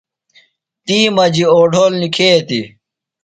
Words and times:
تی 0.85 0.97
مجیۡ 1.15 1.51
اوڈھول 1.55 1.91
نِکھیتیۡ۔ 2.01 2.67